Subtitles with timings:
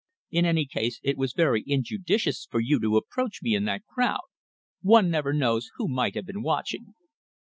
[0.31, 4.21] In any case, it was very injudicious for you to approach me in that crowd.
[4.81, 6.95] One never knows who might have been watching."